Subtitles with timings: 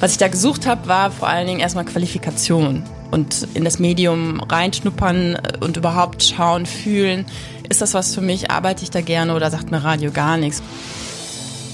[0.00, 4.40] Was ich da gesucht habe, war vor allen Dingen erstmal Qualifikation und in das Medium
[4.40, 7.26] reinschnuppern und überhaupt schauen, fühlen,
[7.68, 10.62] ist das was für mich, arbeite ich da gerne oder sagt mir Radio gar nichts.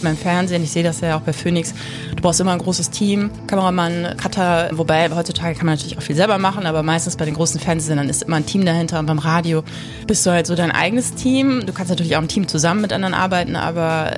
[0.03, 1.73] Beim Fernsehen, ich sehe das ja auch bei Phoenix,
[2.17, 6.17] du brauchst immer ein großes Team, Kameramann, Cutter, wobei heutzutage kann man natürlich auch viel
[6.17, 9.21] selber machen, aber meistens bei den großen Fernsehsendern ist immer ein Team dahinter und beim
[9.21, 9.63] Radio
[10.07, 11.65] bist du halt so dein eigenes Team.
[11.65, 14.11] Du kannst natürlich auch im Team zusammen mit anderen arbeiten, aber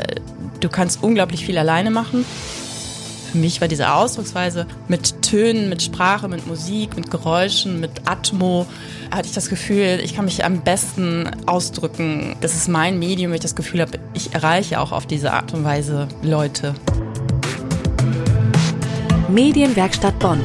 [0.61, 2.25] du kannst unglaublich viel alleine machen.
[3.39, 8.67] Für mich war diese Ausdrucksweise mit Tönen, mit Sprache, mit Musik, mit Geräuschen, mit Atmo,
[9.13, 12.35] hatte ich das Gefühl, ich kann mich am besten ausdrücken.
[12.41, 15.55] Das ist mein Medium, weil ich das Gefühl habe, ich erreiche auch auf diese Art
[15.55, 16.75] und Weise Leute.
[19.29, 20.41] Medienwerkstatt Bonn.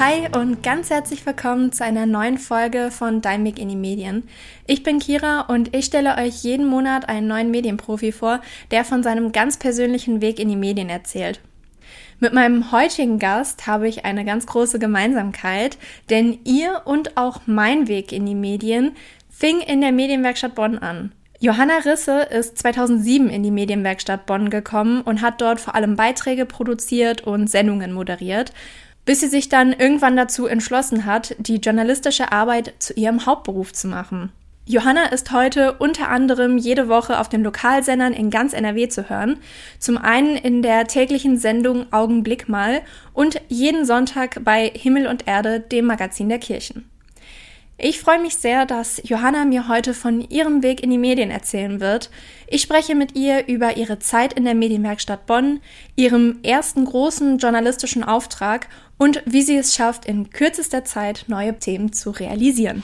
[0.00, 4.24] Hi und ganz herzlich willkommen zu einer neuen Folge von Dein Weg in die Medien.
[4.66, 8.40] Ich bin Kira und ich stelle euch jeden Monat einen neuen Medienprofi vor,
[8.72, 11.40] der von seinem ganz persönlichen Weg in die Medien erzählt.
[12.18, 15.78] Mit meinem heutigen Gast habe ich eine ganz große Gemeinsamkeit,
[16.10, 18.96] denn ihr und auch mein Weg in die Medien
[19.30, 21.12] fing in der Medienwerkstatt Bonn an.
[21.38, 26.46] Johanna Risse ist 2007 in die Medienwerkstatt Bonn gekommen und hat dort vor allem Beiträge
[26.46, 28.52] produziert und Sendungen moderiert
[29.04, 33.88] bis sie sich dann irgendwann dazu entschlossen hat, die journalistische Arbeit zu ihrem Hauptberuf zu
[33.88, 34.32] machen.
[34.66, 39.36] Johanna ist heute unter anderem jede Woche auf den Lokalsendern in ganz NRW zu hören.
[39.78, 42.80] Zum einen in der täglichen Sendung Augenblick mal
[43.12, 46.88] und jeden Sonntag bei Himmel und Erde, dem Magazin der Kirchen.
[47.76, 51.80] Ich freue mich sehr, dass Johanna mir heute von ihrem Weg in die Medien erzählen
[51.80, 52.08] wird.
[52.46, 55.60] Ich spreche mit ihr über ihre Zeit in der Medienwerkstatt Bonn,
[55.96, 61.92] ihrem ersten großen journalistischen Auftrag und wie sie es schafft, in kürzester Zeit neue Themen
[61.92, 62.82] zu realisieren.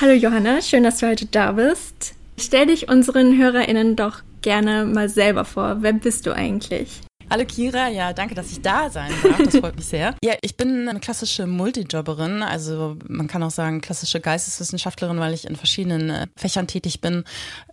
[0.00, 2.14] Hallo Johanna, schön, dass du heute da bist.
[2.38, 5.78] Stell dich unseren HörerInnen doch gerne mal selber vor.
[5.80, 7.00] Wer bist du eigentlich?
[7.30, 9.36] Hallo Kira, ja, danke, dass ich da sein darf.
[9.36, 10.14] Das freut mich sehr.
[10.24, 15.46] Ja, ich bin eine klassische Multijobberin, also man kann auch sagen klassische Geisteswissenschaftlerin, weil ich
[15.46, 17.24] in verschiedenen äh, Fächern tätig bin.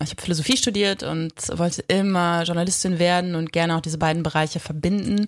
[0.03, 4.59] Ich habe Philosophie studiert und wollte immer Journalistin werden und gerne auch diese beiden Bereiche
[4.59, 5.27] verbinden.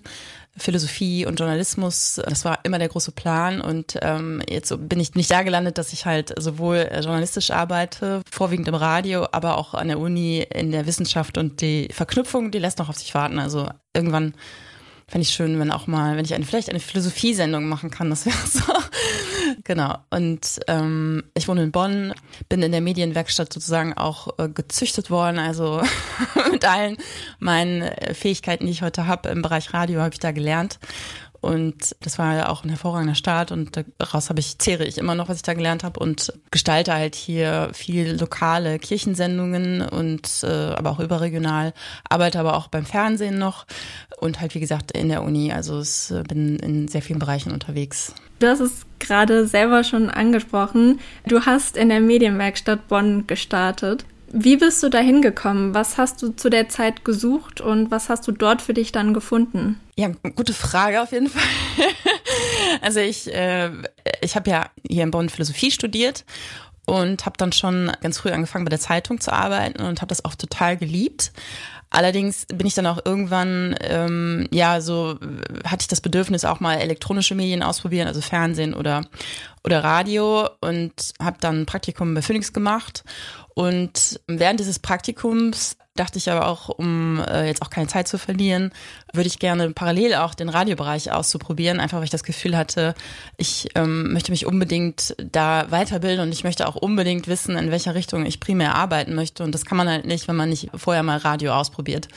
[0.58, 5.30] Philosophie und Journalismus, das war immer der große Plan und ähm, jetzt bin ich nicht
[5.30, 9.98] da gelandet, dass ich halt sowohl journalistisch arbeite, vorwiegend im Radio, aber auch an der
[9.98, 13.38] Uni in der Wissenschaft und die Verknüpfung, die lässt noch auf sich warten.
[13.38, 14.34] Also irgendwann
[15.08, 18.26] fände ich schön, wenn auch mal, wenn ich eine, vielleicht eine Philosophiesendung machen kann, das
[18.26, 18.62] wäre so.
[19.64, 19.96] genau.
[20.10, 22.12] Und ähm, ich wohne in Bonn,
[22.50, 25.38] bin in der Medienwerkstatt sozusagen auch äh, gezüchtet worden.
[25.38, 25.82] Also
[26.52, 26.98] mit allen
[27.38, 30.78] meinen äh, Fähigkeiten, die ich heute habe im Bereich Radio, habe ich da gelernt.
[31.40, 35.14] Und das war ja auch ein hervorragender Start und daraus habe ich, zehre ich immer
[35.14, 40.46] noch, was ich da gelernt habe und gestalte halt hier viel lokale Kirchensendungen und äh,
[40.46, 41.74] aber auch überregional,
[42.08, 43.66] arbeite aber auch beim Fernsehen noch
[44.20, 45.52] und halt wie gesagt in der Uni.
[45.52, 48.14] Also es äh, bin in sehr vielen Bereichen unterwegs.
[48.40, 51.00] Du hast es gerade selber schon angesprochen.
[51.26, 54.04] Du hast in der Medienwerkstatt Bonn gestartet.
[54.30, 55.74] Wie bist du da hingekommen?
[55.74, 59.14] Was hast du zu der Zeit gesucht und was hast du dort für dich dann
[59.14, 59.80] gefunden?
[59.96, 61.42] Ja, gute Frage auf jeden Fall.
[62.82, 63.70] also ich, äh,
[64.20, 66.24] ich habe ja hier in Bonn Philosophie studiert
[66.88, 70.24] und habe dann schon ganz früh angefangen bei der Zeitung zu arbeiten und habe das
[70.24, 71.32] auch total geliebt.
[71.90, 75.18] Allerdings bin ich dann auch irgendwann, ähm, ja, so
[75.64, 79.02] hatte ich das Bedürfnis, auch mal elektronische Medien ausprobieren, also Fernsehen oder,
[79.64, 83.04] oder Radio und habe dann ein Praktikum bei Phoenix gemacht.
[83.54, 88.18] Und während dieses Praktikums dachte ich aber auch, um äh, jetzt auch keine Zeit zu
[88.18, 88.72] verlieren,
[89.12, 92.94] würde ich gerne parallel auch den Radiobereich auszuprobieren, einfach weil ich das Gefühl hatte,
[93.36, 97.94] ich ähm, möchte mich unbedingt da weiterbilden und ich möchte auch unbedingt wissen, in welcher
[97.94, 99.42] Richtung ich primär arbeiten möchte.
[99.42, 102.08] Und das kann man halt nicht, wenn man nicht vorher mal Radio ausprobiert.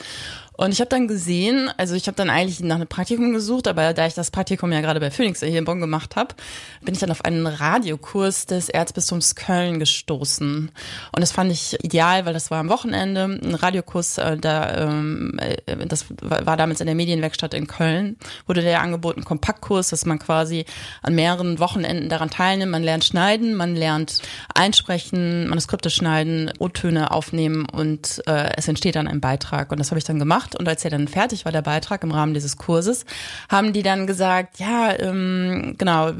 [0.62, 3.94] Und ich habe dann gesehen, also ich habe dann eigentlich nach einem Praktikum gesucht, aber
[3.94, 6.36] da ich das Praktikum ja gerade bei Phoenix hier in Bonn gemacht habe,
[6.82, 10.70] bin ich dann auf einen Radiokurs des Erzbistums Köln gestoßen.
[11.10, 15.36] Und das fand ich ideal, weil das war am Wochenende, ein Radiokurs, äh, da, ähm,
[15.40, 18.16] äh, das war damals in der Medienwerkstatt in Köln,
[18.46, 20.64] wurde der angeboten, Kompaktkurs, dass man quasi
[21.02, 22.70] an mehreren Wochenenden daran teilnimmt.
[22.70, 24.22] Man lernt schneiden, man lernt
[24.54, 29.72] einsprechen, Manuskripte schneiden, O-Töne aufnehmen und äh, es entsteht dann ein Beitrag.
[29.72, 32.02] Und das habe ich dann gemacht gemacht und als er dann fertig war, der Beitrag
[32.02, 33.04] im Rahmen dieses Kurses,
[33.48, 36.12] haben die dann gesagt, ja, ähm, genau,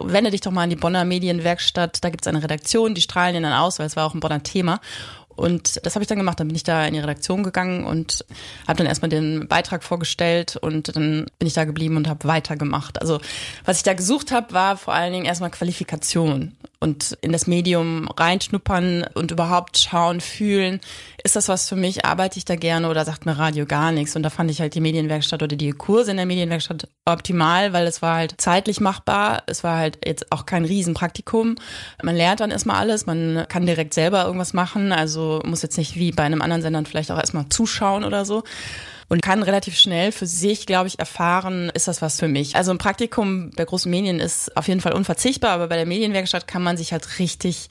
[0.00, 3.36] wende dich doch mal an die Bonner Medienwerkstatt, da gibt es eine Redaktion, die strahlen
[3.36, 4.80] ihn dann aus, weil es war auch ein Bonner Thema.
[5.36, 6.40] Und das habe ich dann gemacht.
[6.40, 8.24] Dann bin ich da in die Redaktion gegangen und
[8.66, 13.00] habe dann erstmal den Beitrag vorgestellt und dann bin ich da geblieben und habe weitergemacht.
[13.00, 13.20] Also
[13.64, 18.08] was ich da gesucht habe, war vor allen Dingen erstmal Qualifikation und in das Medium
[18.08, 20.80] reinschnuppern und überhaupt schauen, fühlen,
[21.24, 24.14] ist das was für mich, arbeite ich da gerne oder sagt mir Radio gar nichts?
[24.14, 27.86] Und da fand ich halt die Medienwerkstatt oder die Kurse in der Medienwerkstatt optimal, weil
[27.86, 31.56] es war halt zeitlich machbar, es war halt jetzt auch kein Riesenpraktikum.
[32.02, 35.96] Man lernt dann erstmal alles, man kann direkt selber irgendwas machen, also muss jetzt nicht
[35.96, 38.44] wie bei einem anderen Sender vielleicht auch erstmal zuschauen oder so
[39.08, 42.56] und kann relativ schnell für sich, glaube ich, erfahren, ist das was für mich.
[42.56, 46.46] Also ein Praktikum bei großen Medien ist auf jeden Fall unverzichtbar, aber bei der Medienwerkstatt
[46.46, 47.68] kann man sich halt richtig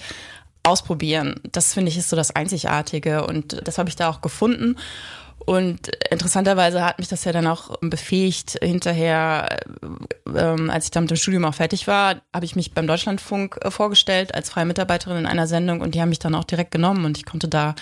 [0.63, 1.35] ausprobieren.
[1.51, 4.77] Das finde ich ist so das Einzigartige und das habe ich da auch gefunden.
[5.45, 9.59] Und interessanterweise hat mich das ja dann auch befähigt, hinterher,
[10.35, 13.57] ähm, als ich dann mit dem Studium auch fertig war, habe ich mich beim Deutschlandfunk
[13.61, 16.71] äh, vorgestellt als freie Mitarbeiterin in einer Sendung und die haben mich dann auch direkt
[16.71, 17.75] genommen und ich konnte da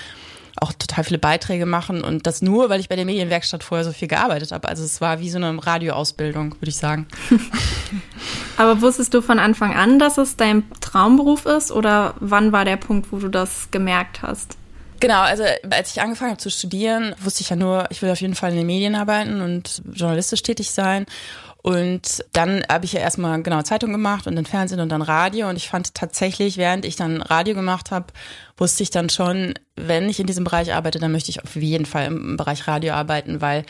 [0.62, 3.92] auch total viele Beiträge machen und das nur, weil ich bei der Medienwerkstatt vorher so
[3.92, 4.68] viel gearbeitet habe.
[4.70, 7.08] Also es war wie so eine Radioausbildung, würde ich sagen.
[8.58, 12.78] Aber wusstest du von Anfang an, dass es dein Traumberuf ist oder wann war der
[12.78, 14.58] Punkt, wo du das gemerkt hast?
[15.02, 18.22] Genau, also als ich angefangen habe zu studieren, wusste ich ja nur, ich will auf
[18.22, 21.06] jeden Fall in den Medien arbeiten und journalistisch tätig sein.
[21.66, 25.50] Und dann habe ich ja erstmal genau Zeitung gemacht und dann Fernsehen und dann Radio.
[25.50, 28.06] Und ich fand tatsächlich, während ich dann Radio gemacht habe,
[28.56, 31.88] wusste ich dann schon, wenn ich in diesem Bereich arbeite, dann möchte ich auf jeden
[31.88, 33.66] Fall im Bereich Radio arbeiten, weil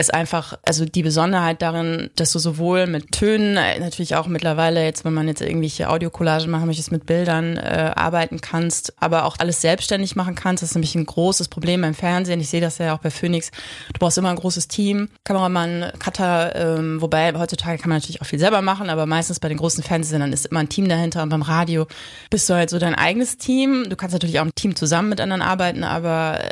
[0.00, 4.82] es einfach, also die Besonderheit darin, dass du sowohl mit Tönen, äh, natürlich auch mittlerweile
[4.82, 9.36] jetzt, wenn man jetzt irgendwelche Audiocollagen machen möchtest, mit Bildern äh, arbeiten kannst, aber auch
[9.38, 10.62] alles selbstständig machen kannst.
[10.62, 12.40] Das ist nämlich ein großes Problem beim Fernsehen.
[12.40, 13.50] Ich sehe das ja auch bei Phoenix.
[13.92, 18.26] Du brauchst immer ein großes Team, Kameramann, Cutter, ähm, wobei heutzutage kann man natürlich auch
[18.26, 21.28] viel selber machen, aber meistens bei den großen Fernsehsendern ist immer ein Team dahinter und
[21.28, 21.86] beim Radio
[22.30, 23.86] bist du halt so dein eigenes Team.
[23.90, 26.50] Du kannst natürlich auch im Team zusammen mit anderen arbeiten, aber äh,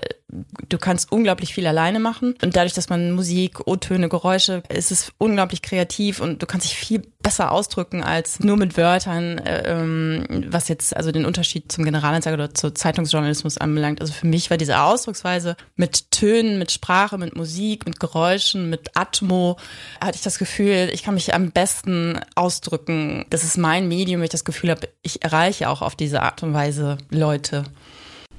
[0.68, 2.34] du kannst unglaublich viel alleine machen.
[2.42, 6.76] Und dadurch, dass man Musik, O-Töne, Geräusche, ist es unglaublich kreativ und du kannst dich
[6.76, 11.84] viel besser ausdrücken als nur mit Wörtern, äh, ähm, was jetzt also den Unterschied zum
[11.84, 14.00] Generalanzeiger oder zu Zeitungsjournalismus anbelangt.
[14.00, 18.90] Also für mich war diese Ausdrucksweise mit Tönen, mit Sprache, mit Musik, mit Geräuschen, mit
[18.94, 19.56] Atmo,
[20.00, 23.24] hatte ich das Gefühl, ich kann mich am besten ausdrücken.
[23.30, 26.42] Das ist mein Medium, weil ich das Gefühl habe, ich erreiche auch auf diese Art
[26.42, 27.64] und Weise Leute.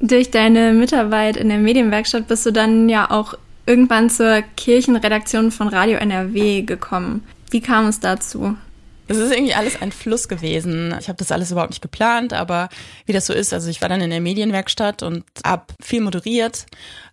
[0.02, 3.34] Durch deine Mitarbeit in der Medienwerkstatt bist du dann ja auch
[3.66, 7.24] irgendwann zur Kirchenredaktion von Radio NRW gekommen.
[7.52, 8.56] Wie kam es dazu?
[9.10, 10.96] Es ist irgendwie alles ein Fluss gewesen.
[11.00, 12.70] Ich habe das alles überhaupt nicht geplant, aber
[13.08, 16.68] wie das so ist, also ich war dann in der Medienwerkstatt und habe viel moderiert,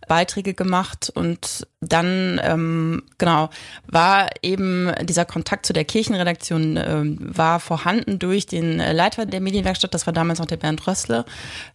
[0.07, 3.49] Beiträge gemacht und dann ähm, genau
[3.85, 9.93] war eben dieser Kontakt zu der Kirchenredaktion ähm, war vorhanden durch den Leiter der Medienwerkstatt,
[9.93, 11.25] das war damals noch der Bernd Rössle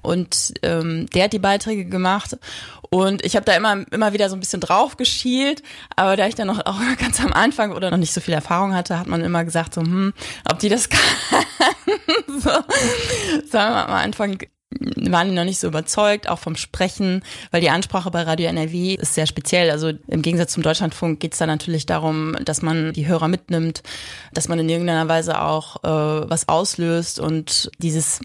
[0.02, 2.36] und ähm, der hat die Beiträge gemacht
[2.90, 5.62] und ich habe da immer immer wieder so ein bisschen drauf geschielt,
[5.94, 8.74] aber da ich dann noch auch ganz am Anfang oder noch nicht so viel Erfahrung
[8.74, 10.12] hatte, hat man immer gesagt so hm,
[10.50, 11.00] ob die das kann.
[12.26, 12.50] so,
[13.48, 14.38] sagen wir am Anfang
[14.80, 18.94] waren die noch nicht so überzeugt, auch vom Sprechen, weil die Ansprache bei Radio NRW
[18.94, 19.70] ist sehr speziell.
[19.70, 23.82] Also im Gegensatz zum Deutschlandfunk geht es da natürlich darum, dass man die Hörer mitnimmt,
[24.32, 28.20] dass man in irgendeiner Weise auch äh, was auslöst und dieses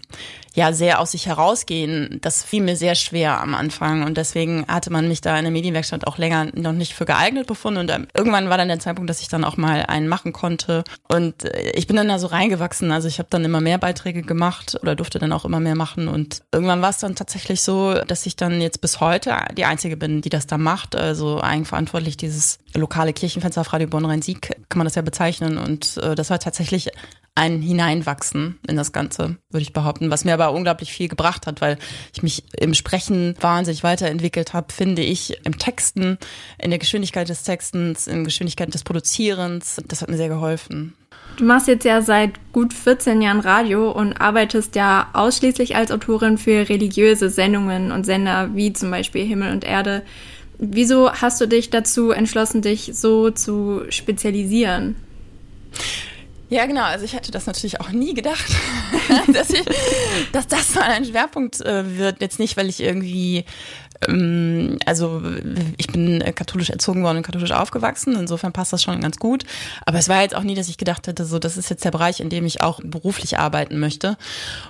[0.58, 4.02] ja sehr aus sich herausgehen, das fiel mir sehr schwer am Anfang.
[4.02, 7.46] Und deswegen hatte man mich da in der Medienwerkstatt auch länger noch nicht für geeignet
[7.46, 7.80] befunden.
[7.80, 10.82] Und ähm, irgendwann war dann der Zeitpunkt, dass ich dann auch mal einen machen konnte.
[11.08, 14.22] Und äh, ich bin dann da so reingewachsen, also ich habe dann immer mehr Beiträge
[14.22, 16.08] gemacht oder durfte dann auch immer mehr machen.
[16.08, 19.96] Und irgendwann war es dann tatsächlich so, dass ich dann jetzt bis heute die einzige
[19.96, 24.84] bin, die das da macht, also eigenverantwortlich dieses lokale Kirchenfenster auf Radio Bonn-Rhein-Sieg kann man
[24.84, 26.90] das ja bezeichnen und äh, das war tatsächlich
[27.38, 31.60] ein Hineinwachsen in das Ganze, würde ich behaupten, was mir aber unglaublich viel gebracht hat,
[31.60, 31.78] weil
[32.12, 36.18] ich mich im Sprechen wahnsinnig weiterentwickelt habe, finde ich, im Texten,
[36.60, 39.80] in der Geschwindigkeit des Textens, in der Geschwindigkeit des Produzierens.
[39.86, 40.94] Das hat mir sehr geholfen.
[41.36, 46.38] Du machst jetzt ja seit gut 14 Jahren Radio und arbeitest ja ausschließlich als Autorin
[46.38, 50.02] für religiöse Sendungen und Sender wie zum Beispiel Himmel und Erde.
[50.58, 54.96] Wieso hast du dich dazu entschlossen, dich so zu spezialisieren?
[56.50, 56.82] Ja, genau.
[56.82, 58.50] Also ich hätte das natürlich auch nie gedacht,
[59.32, 59.64] dass, ich,
[60.32, 62.20] dass das mal ein Schwerpunkt äh, wird.
[62.20, 63.44] Jetzt nicht, weil ich irgendwie
[64.06, 65.22] ähm, also
[65.76, 69.44] ich bin katholisch erzogen worden und katholisch aufgewachsen, insofern passt das schon ganz gut.
[69.86, 71.90] Aber es war jetzt auch nie, dass ich gedacht hätte, so das ist jetzt der
[71.90, 74.16] Bereich, in dem ich auch beruflich arbeiten möchte.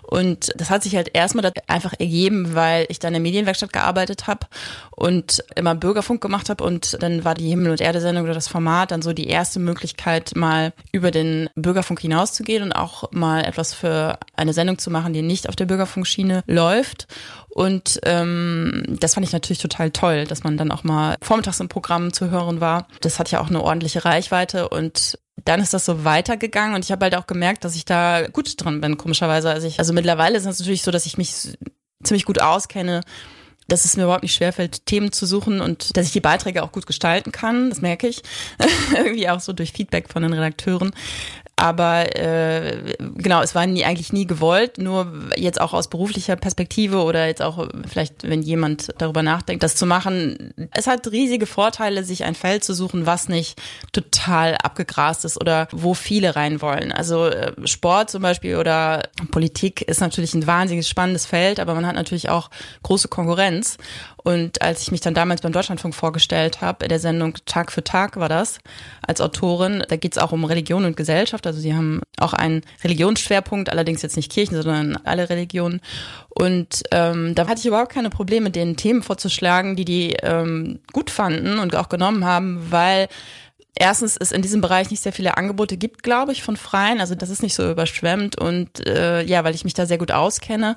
[0.03, 4.27] Und das hat sich halt erstmal einfach ergeben, weil ich dann in der Medienwerkstatt gearbeitet
[4.27, 4.47] habe
[4.91, 8.91] und immer Bürgerfunk gemacht habe und dann war die Himmel- und Erde-Sendung oder das Format
[8.91, 14.19] dann so die erste Möglichkeit, mal über den Bürgerfunk hinauszugehen und auch mal etwas für
[14.37, 17.07] eine Sendung zu machen, die nicht auf der Bürgerfunkschiene läuft.
[17.49, 21.69] Und ähm, das fand ich natürlich total toll, dass man dann auch mal vormittags im
[21.69, 22.87] Programm zu hören war.
[23.01, 26.93] Das hat ja auch eine ordentliche Reichweite und dann ist das so weitergegangen und ich
[26.93, 29.51] habe halt auch gemerkt, dass ich da gut dran bin, komischerweise.
[29.51, 31.59] Also, ich, also mittlerweile ist es natürlich so, dass ich mich
[32.05, 33.01] ziemlich gut auskenne,
[33.67, 36.71] dass es mir überhaupt nicht schwerfällt, Themen zu suchen und dass ich die Beiträge auch
[36.71, 37.71] gut gestalten kann.
[37.71, 38.23] Das merke ich.
[38.97, 40.93] Irgendwie auch so durch Feedback von den Redakteuren.
[41.59, 47.03] Aber äh, genau, es war nie, eigentlich nie gewollt, nur jetzt auch aus beruflicher Perspektive
[47.03, 50.55] oder jetzt auch vielleicht, wenn jemand darüber nachdenkt, das zu machen.
[50.71, 53.61] Es hat riesige Vorteile, sich ein Feld zu suchen, was nicht
[53.93, 56.93] total abgegrast ist oder wo viele rein wollen.
[56.93, 61.87] Also äh, Sport zum Beispiel oder Politik ist natürlich ein wahnsinnig spannendes Feld, aber man
[61.87, 62.51] hat natürlich auch
[62.85, 63.79] große Konkurrenz.
[64.29, 67.83] Und als ich mich dann damals beim Deutschlandfunk vorgestellt habe, in der Sendung Tag für
[67.83, 68.59] Tag war das,
[69.01, 71.47] als Autorin, da geht es auch um Religion und Gesellschaft.
[71.47, 75.81] Also sie haben auch einen Religionsschwerpunkt, allerdings jetzt nicht Kirchen, sondern alle Religionen.
[76.29, 81.09] Und ähm, da hatte ich überhaupt keine Probleme, den Themen vorzuschlagen, die die ähm, gut
[81.09, 83.09] fanden und auch genommen haben, weil
[83.79, 87.01] erstens es in diesem Bereich nicht sehr viele Angebote gibt, glaube ich, von Freien.
[87.01, 90.11] Also das ist nicht so überschwemmt und äh, ja, weil ich mich da sehr gut
[90.11, 90.77] auskenne,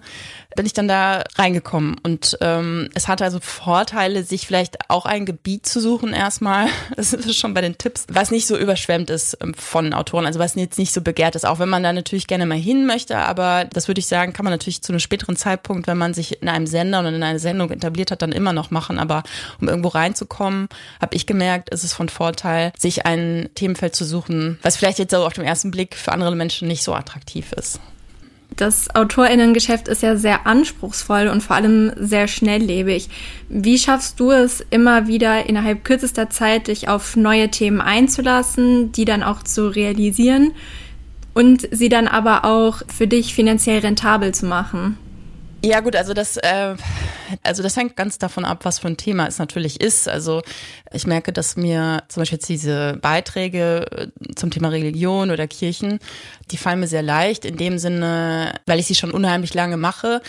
[0.56, 1.96] bin ich dann da reingekommen.
[2.04, 6.68] Und ähm, es hatte also Vorteile, sich vielleicht auch ein Gebiet zu suchen erstmal.
[7.02, 10.40] Das ist schon bei den Tipps, was nicht so überschwemmt ist ähm, von Autoren, also
[10.40, 13.18] was jetzt nicht so begehrt ist, auch wenn man da natürlich gerne mal hin möchte.
[13.18, 16.42] Aber das würde ich sagen, kann man natürlich zu einem späteren Zeitpunkt, wenn man sich
[16.42, 19.00] in einem Sender oder in einer Sendung etabliert hat, dann immer noch machen.
[19.00, 19.24] Aber
[19.60, 20.68] um irgendwo reinzukommen,
[21.02, 25.12] habe ich gemerkt, ist es von Vorteil, sich ein Themenfeld zu suchen, was vielleicht jetzt
[25.12, 27.80] so auf den ersten Blick für andere Menschen nicht so attraktiv ist.
[28.58, 33.10] Das Autorinnengeschäft ist ja sehr anspruchsvoll und vor allem sehr schnelllebig.
[33.50, 39.06] Wie schaffst du es immer wieder innerhalb kürzester Zeit, dich auf neue Themen einzulassen, die
[39.06, 40.52] dann auch zu realisieren
[41.34, 44.98] und sie dann aber auch für dich finanziell rentabel zu machen?
[45.64, 46.76] Ja gut, also das, äh,
[47.44, 50.10] also das hängt ganz davon ab, was für ein Thema es natürlich ist.
[50.10, 50.42] Also
[50.92, 56.00] ich merke, dass mir zum Beispiel jetzt diese Beiträge äh, zum Thema Religion oder Kirchen,
[56.50, 60.22] die fallen mir sehr leicht in dem Sinne, weil ich sie schon unheimlich lange mache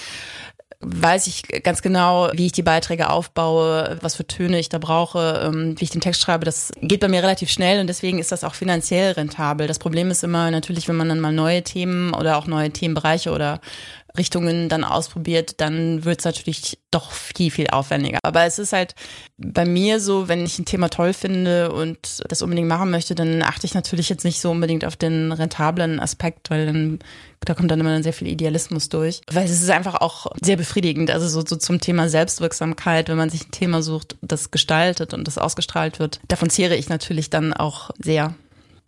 [0.82, 5.40] weiß ich ganz genau, wie ich die Beiträge aufbaue, was für Töne ich da brauche,
[5.44, 6.44] ähm, wie ich den Text schreibe.
[6.44, 9.68] Das geht bei mir relativ schnell und deswegen ist das auch finanziell rentabel.
[9.68, 13.30] Das Problem ist immer natürlich, wenn man dann mal neue Themen oder auch neue Themenbereiche
[13.30, 13.60] oder
[14.16, 18.18] Richtungen dann ausprobiert, dann wird es natürlich doch viel, viel aufwendiger.
[18.22, 18.94] Aber es ist halt
[19.38, 23.42] bei mir so, wenn ich ein Thema toll finde und das unbedingt machen möchte, dann
[23.42, 26.98] achte ich natürlich jetzt nicht so unbedingt auf den rentablen Aspekt, weil dann
[27.44, 29.20] da kommt dann immer sehr viel Idealismus durch.
[29.30, 31.10] Weil es ist einfach auch sehr befriedigend.
[31.10, 35.26] Also so, so zum Thema Selbstwirksamkeit, wenn man sich ein Thema sucht, das gestaltet und
[35.26, 36.20] das ausgestrahlt wird.
[36.28, 38.34] Davon zehre ich natürlich dann auch sehr.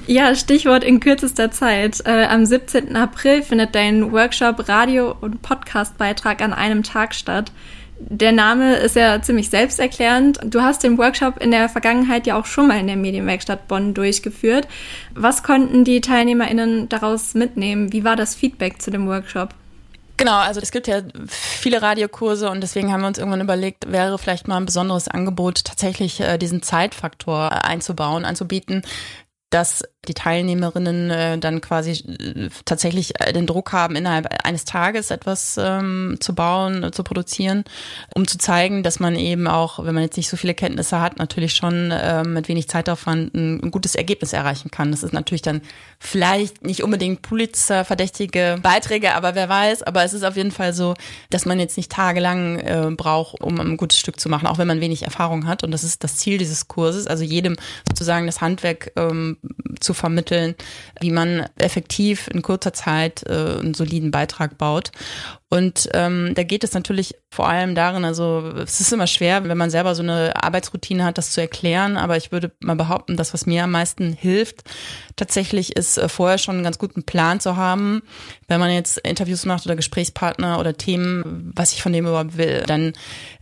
[0.06, 2.02] Ja, Stichwort in kürzester Zeit.
[2.04, 2.94] Äh, am 17.
[2.94, 7.52] April findet dein Workshop Radio- und Podcastbeitrag an einem Tag statt.
[7.98, 10.40] Der Name ist ja ziemlich selbsterklärend.
[10.44, 13.94] Du hast den Workshop in der Vergangenheit ja auch schon mal in der Medienwerkstatt Bonn
[13.94, 14.68] durchgeführt.
[15.14, 17.92] Was konnten die TeilnehmerInnen daraus mitnehmen?
[17.92, 19.54] Wie war das Feedback zu dem Workshop?
[20.16, 24.16] Genau, also es gibt ja viele Radiokurse und deswegen haben wir uns irgendwann überlegt, wäre
[24.16, 28.82] vielleicht mal ein besonderes Angebot, tatsächlich äh, diesen Zeitfaktor einzubauen, anzubieten,
[29.54, 35.12] dass die Teilnehmerinnen äh, dann quasi äh, tatsächlich äh, den Druck haben, innerhalb eines Tages
[35.12, 37.64] etwas ähm, zu bauen, äh, zu produzieren,
[38.16, 41.18] um zu zeigen, dass man eben auch, wenn man jetzt nicht so viele Kenntnisse hat,
[41.18, 44.90] natürlich schon äh, mit wenig Zeitaufwand ein, ein gutes Ergebnis erreichen kann.
[44.90, 45.62] Das ist natürlich dann
[46.00, 49.84] vielleicht nicht unbedingt Pulitzer-verdächtige Beiträge, aber wer weiß.
[49.84, 50.94] Aber es ist auf jeden Fall so,
[51.30, 54.68] dass man jetzt nicht tagelang äh, braucht, um ein gutes Stück zu machen, auch wenn
[54.68, 55.62] man wenig Erfahrung hat.
[55.62, 57.54] Und das ist das Ziel dieses Kurses, also jedem
[57.88, 59.38] sozusagen das Handwerk ähm,
[59.80, 60.54] zu vermitteln,
[61.00, 64.92] wie man effektiv in kurzer Zeit äh, einen soliden Beitrag baut.
[65.54, 69.56] Und ähm, da geht es natürlich vor allem darin, also es ist immer schwer, wenn
[69.56, 73.32] man selber so eine Arbeitsroutine hat, das zu erklären, aber ich würde mal behaupten, das,
[73.32, 74.64] was mir am meisten hilft,
[75.14, 78.02] tatsächlich ist äh, vorher schon einen ganz guten Plan zu haben,
[78.48, 82.64] wenn man jetzt Interviews macht oder Gesprächspartner oder Themen, was ich von dem überhaupt will.
[82.66, 82.92] Dann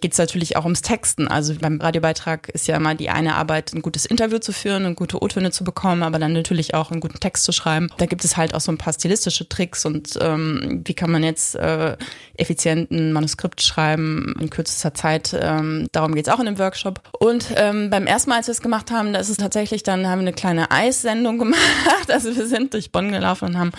[0.02, 1.28] geht es natürlich auch ums Texten.
[1.28, 4.97] Also beim Radiobeitrag ist ja immer die eine Arbeit, ein gutes Interview zu führen und
[4.97, 7.88] gute O-Töne zu bekommen, aber dann natürlich auch einen guten Text zu schreiben.
[7.97, 11.25] Da gibt es halt auch so ein paar stilistische Tricks und ähm, wie kann man
[11.25, 11.97] jetzt äh,
[12.37, 15.37] effizienten Manuskript schreiben in kürzester Zeit.
[15.38, 17.00] Ähm, darum geht's auch in dem Workshop.
[17.18, 20.06] Und ähm, beim ersten Mal, als wir es gemacht haben, da ist es tatsächlich, dann
[20.06, 22.09] haben wir eine kleine Eissendung gemacht.
[22.09, 23.73] Also wir sind durch Bonn gelaufen und haben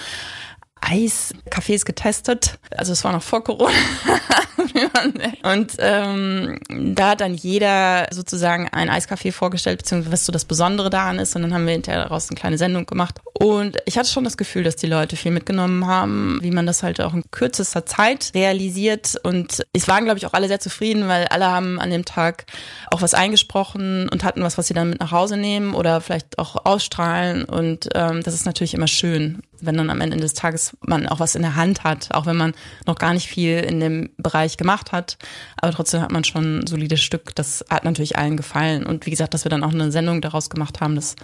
[0.84, 2.60] Eiscafés getestet.
[2.75, 3.74] Also es war noch vor Corona.
[5.44, 6.60] und ähm,
[6.96, 11.36] da hat dann jeder sozusagen ein Eiscafé vorgestellt, beziehungsweise was so das Besondere daran ist.
[11.36, 13.20] Und dann haben wir hinterher daraus eine kleine Sendung gemacht.
[13.34, 16.84] Und ich hatte schon das Gefühl, dass die Leute viel mitgenommen haben, wie man das
[16.84, 19.16] halt auch in kürzester Zeit realisiert.
[19.24, 22.46] Und es waren, glaube ich, auch alle sehr zufrieden, weil alle haben an dem Tag
[22.92, 26.38] auch was eingesprochen und hatten was, was sie dann mit nach Hause nehmen oder vielleicht
[26.40, 27.46] auch ausstrahlen.
[27.46, 31.20] Und ähm, das ist natürlich immer schön, wenn dann am Ende des Tages man auch
[31.20, 32.53] was in der Hand hat, auch wenn man
[32.86, 35.17] noch gar nicht viel in dem Bereich gemacht hat.
[35.58, 37.36] Aber trotzdem hat man schon ein solides Stück.
[37.36, 38.86] Das hat natürlich allen gefallen.
[38.86, 41.15] Und wie gesagt, dass wir dann auch eine Sendung daraus gemacht haben, das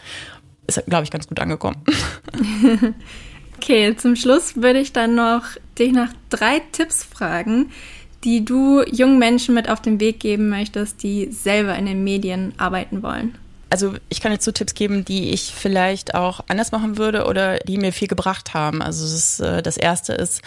[0.67, 1.77] ist, glaube ich, ganz gut angekommen.
[3.57, 5.43] okay, zum Schluss würde ich dann noch
[5.77, 7.71] dich nach drei Tipps fragen,
[8.23, 12.53] die du jungen Menschen mit auf den Weg geben möchtest, die selber in den Medien
[12.57, 13.35] arbeiten wollen.
[13.69, 17.59] Also ich kann jetzt so Tipps geben, die ich vielleicht auch anders machen würde oder
[17.59, 18.81] die mir viel gebracht haben.
[18.81, 20.41] Also das, äh, das erste ist,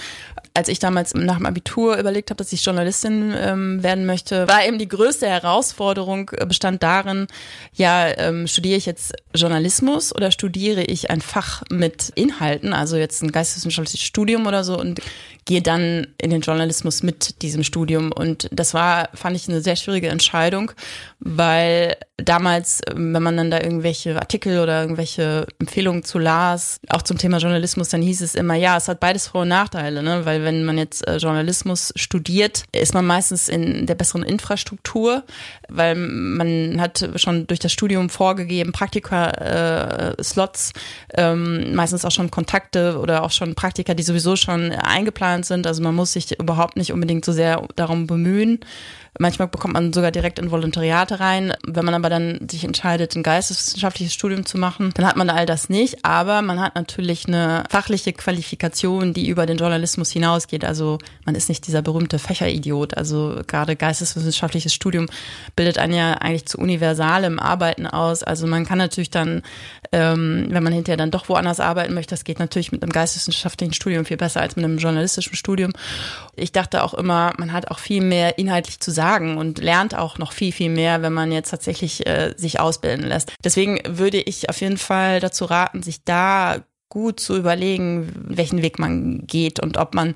[0.54, 4.66] als ich damals nach dem Abitur überlegt habe, dass ich Journalistin ähm, werden möchte, war
[4.66, 7.26] eben die größte Herausforderung äh, bestand darin,
[7.74, 13.22] ja, ähm, studiere ich jetzt Journalismus oder studiere ich ein Fach mit Inhalten, also jetzt
[13.22, 15.00] ein geisteswissenschaftliches Studium oder so und
[15.44, 18.12] gehe dann in den Journalismus mit diesem Studium.
[18.12, 20.72] Und das war, fand ich, eine sehr schwierige Entscheidung,
[21.18, 27.18] weil damals, wenn man dann da irgendwelche Artikel oder irgendwelche Empfehlungen zu las, auch zum
[27.18, 30.24] Thema Journalismus, dann hieß es immer, ja, es hat beides Vor- und Nachteile, ne?
[30.24, 35.24] weil wenn man jetzt äh, Journalismus studiert, ist man meistens in der besseren Infrastruktur,
[35.68, 40.72] weil man hat schon durch das Studium vorgegeben, Praktika-Slots,
[41.08, 45.66] äh, ähm, meistens auch schon Kontakte oder auch schon Praktika, die sowieso schon eingeplant sind.
[45.66, 48.60] Also man muss sich überhaupt nicht unbedingt so sehr darum bemühen.
[49.18, 51.52] Manchmal bekommt man sogar direkt in Volontariate rein.
[51.66, 55.44] Wenn man aber dann sich entscheidet, ein geisteswissenschaftliches Studium zu machen, dann hat man all
[55.44, 56.02] das nicht.
[56.02, 60.64] Aber man hat natürlich eine fachliche Qualifikation, die über den Journalismus hinausgeht.
[60.64, 62.96] Also man ist nicht dieser berühmte Fächeridiot.
[62.96, 65.08] Also gerade geisteswissenschaftliches Studium
[65.56, 68.22] bildet einen ja eigentlich zu universalem Arbeiten aus.
[68.22, 69.42] Also man kann natürlich dann,
[69.92, 73.74] ähm, wenn man hinterher dann doch woanders arbeiten möchte, das geht natürlich mit einem geisteswissenschaftlichen
[73.74, 75.72] Studium viel besser als mit einem journalistischen Studium.
[76.34, 80.18] Ich dachte auch immer, man hat auch viel mehr inhaltlich zu sagen und lernt auch
[80.18, 83.32] noch viel, viel mehr, wenn man jetzt tatsächlich äh, sich ausbilden lässt.
[83.44, 88.78] Deswegen würde ich auf jeden Fall dazu raten, sich da gut zu überlegen, welchen Weg
[88.78, 90.14] man geht und ob man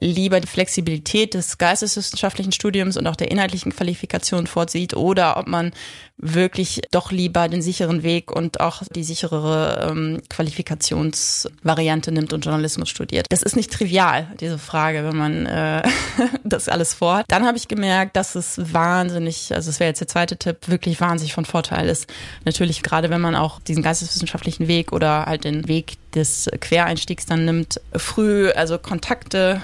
[0.00, 5.72] lieber die Flexibilität des geisteswissenschaftlichen Studiums und auch der inhaltlichen Qualifikation vorzieht oder ob man
[6.18, 12.88] wirklich doch lieber den sicheren Weg und auch die sicherere ähm, Qualifikationsvariante nimmt und Journalismus
[12.88, 13.26] studiert.
[13.30, 15.82] Das ist nicht trivial, diese Frage, wenn man äh,
[16.44, 17.26] das alles vorhat.
[17.28, 21.00] Dann habe ich gemerkt, dass es wahnsinnig, also es wäre jetzt der zweite Tipp, wirklich
[21.00, 22.06] wahnsinnig von Vorteil ist.
[22.44, 27.44] Natürlich gerade, wenn man auch diesen geisteswissenschaftlichen Weg oder halt den Weg des Quereinstiegs dann
[27.44, 29.62] nimmt, früh also Kontakte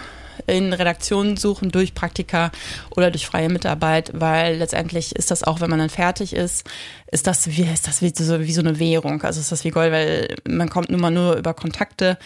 [0.49, 2.51] in Redaktionen suchen durch Praktika
[2.91, 6.69] oder durch freie Mitarbeit, weil letztendlich ist das auch, wenn man dann fertig ist,
[7.11, 9.23] ist das wie ist das wie so, wie so eine Währung.
[9.23, 12.19] Also ist das wie Gold, weil man kommt nun mal nur über Kontakte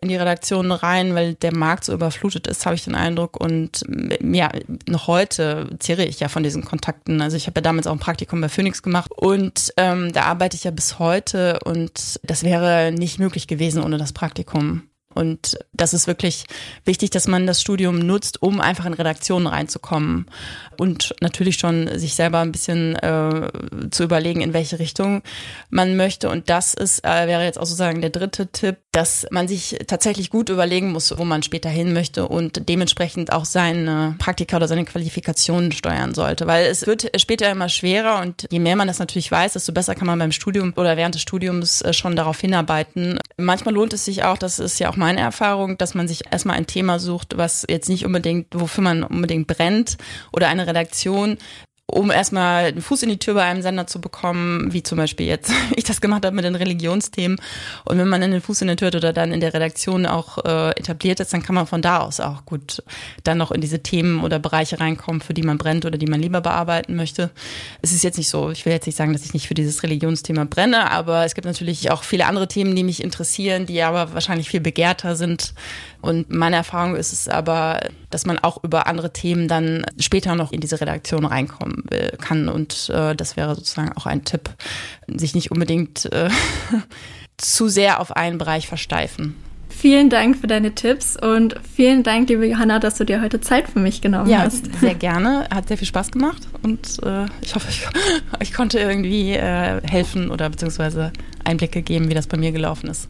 [0.00, 3.38] in die Redaktionen rein, weil der Markt so überflutet ist, habe ich den Eindruck.
[3.38, 3.82] Und
[4.22, 4.50] ja,
[4.86, 7.20] noch heute zehre ich ja von diesen Kontakten.
[7.20, 10.56] Also ich habe ja damals auch ein Praktikum bei Phoenix gemacht und ähm, da arbeite
[10.56, 14.89] ich ja bis heute und das wäre nicht möglich gewesen ohne das Praktikum.
[15.12, 16.44] Und das ist wirklich
[16.84, 20.26] wichtig, dass man das Studium nutzt, um einfach in Redaktionen reinzukommen
[20.78, 23.50] und natürlich schon sich selber ein bisschen äh,
[23.90, 25.22] zu überlegen, in welche Richtung
[25.68, 26.30] man möchte.
[26.30, 30.30] Und das ist äh, wäre jetzt auch sozusagen der dritte Tipp, dass man sich tatsächlich
[30.30, 34.84] gut überlegen muss, wo man später hin möchte und dementsprechend auch seine Praktika oder seine
[34.84, 39.30] Qualifikationen steuern sollte, weil es wird später immer schwerer und je mehr man das natürlich
[39.30, 43.18] weiß, desto besser kann man beim Studium oder während des Studiums äh, schon darauf hinarbeiten.
[43.36, 46.56] Manchmal lohnt es sich auch, das ist ja auch meine Erfahrung, dass man sich erstmal
[46.56, 49.98] ein Thema sucht, was jetzt nicht unbedingt, wofür man unbedingt brennt
[50.32, 51.38] oder eine Redaktion,
[51.90, 55.26] um erstmal einen Fuß in die Tür bei einem Sender zu bekommen, wie zum Beispiel
[55.26, 57.38] jetzt ich das gemacht habe mit den Religionsthemen.
[57.84, 60.70] Und wenn man den Fuß in die Tür oder dann in der Redaktion auch äh,
[60.70, 62.82] etabliert ist, dann kann man von da aus auch gut
[63.24, 66.20] dann noch in diese Themen oder Bereiche reinkommen, für die man brennt oder die man
[66.20, 67.30] lieber bearbeiten möchte.
[67.82, 69.82] Es ist jetzt nicht so, ich will jetzt nicht sagen, dass ich nicht für dieses
[69.82, 74.14] Religionsthema brenne, aber es gibt natürlich auch viele andere Themen, die mich interessieren, die aber
[74.14, 75.54] wahrscheinlich viel begehrter sind.
[76.00, 80.52] Und meine Erfahrung ist es aber, dass man auch über andere Themen dann später noch
[80.52, 82.48] in diese Redaktion reinkommen will, kann.
[82.48, 84.50] Und äh, das wäre sozusagen auch ein Tipp,
[85.06, 86.30] sich nicht unbedingt äh,
[87.36, 89.36] zu sehr auf einen Bereich versteifen.
[89.70, 93.68] Vielen Dank für deine Tipps und vielen Dank, liebe Johanna, dass du dir heute Zeit
[93.68, 94.66] für mich genommen ja, hast.
[94.66, 95.46] Ja, sehr gerne.
[95.48, 97.86] Hat sehr viel Spaß gemacht und äh, ich hoffe, ich,
[98.40, 101.12] ich konnte irgendwie äh, helfen oder beziehungsweise
[101.44, 103.08] Einblicke geben, wie das bei mir gelaufen ist.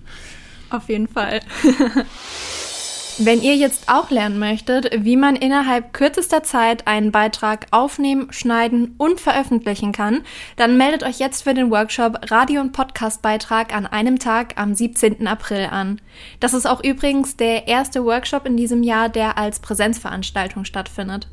[0.68, 1.40] Auf jeden Fall.
[3.22, 8.94] Wenn ihr jetzt auch lernen möchtet, wie man innerhalb kürzester Zeit einen Beitrag aufnehmen, schneiden
[8.96, 10.22] und veröffentlichen kann,
[10.56, 15.26] dann meldet euch jetzt für den Workshop Radio- und Podcast-Beitrag an einem Tag am 17.
[15.26, 16.00] April an.
[16.40, 21.28] Das ist auch übrigens der erste Workshop in diesem Jahr, der als Präsenzveranstaltung stattfindet.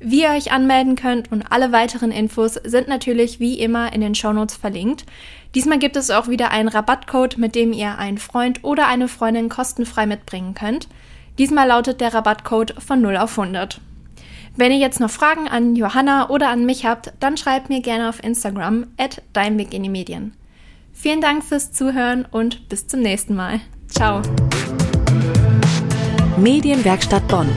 [0.00, 4.14] Wie ihr euch anmelden könnt und alle weiteren Infos sind natürlich wie immer in den
[4.14, 5.04] Shownotes verlinkt.
[5.54, 9.50] Diesmal gibt es auch wieder einen Rabattcode, mit dem ihr einen Freund oder eine Freundin
[9.50, 10.88] kostenfrei mitbringen könnt.
[11.38, 13.80] Diesmal lautet der Rabattcode von 0 auf 100.
[14.56, 18.08] Wenn ihr jetzt noch Fragen an Johanna oder an mich habt, dann schreibt mir gerne
[18.08, 20.34] auf Instagram at Dein in die Medien.
[20.92, 23.60] Vielen Dank fürs Zuhören und bis zum nächsten Mal.
[23.88, 24.20] Ciao.
[26.36, 27.48] Medienwerkstatt Bonn.